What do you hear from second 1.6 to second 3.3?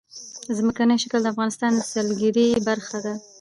د سیلګرۍ برخه ده.